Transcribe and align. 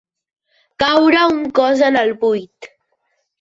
Caure 0.83 1.19
un 1.33 1.43
cos 1.59 1.85
en 1.89 2.01
el 2.01 2.15
buit. 2.25 2.71